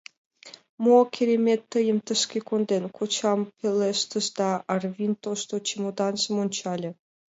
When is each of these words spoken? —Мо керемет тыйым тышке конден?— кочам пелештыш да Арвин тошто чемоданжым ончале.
—Мо 0.83 0.97
керемет 1.13 1.61
тыйым 1.71 1.97
тышке 2.05 2.39
конден?— 2.49 2.83
кочам 2.97 3.39
пелештыш 3.59 4.25
да 4.37 4.49
Арвин 4.73 5.13
тошто 5.23 5.55
чемоданжым 5.67 6.35
ончале. 6.43 6.89